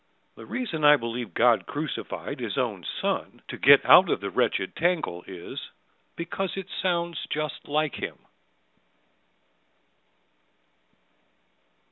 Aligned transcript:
(The 0.35 0.47
reason 0.47 0.83
I 0.83 0.95
believe 0.95 1.35
God 1.35 1.67
crucified 1.67 2.39
His 2.39 2.57
Own 2.57 2.83
Son 2.83 3.43
To 3.49 3.55
get 3.55 3.85
out 3.85 4.09
of 4.09 4.19
the 4.19 4.31
wretched 4.31 4.75
tangle 4.75 5.21
is, 5.27 5.69
because 6.15 6.57
it 6.57 6.69
sounds 6.71 7.27
just 7.29 7.67
like 7.67 7.93
Him. 7.93 8.17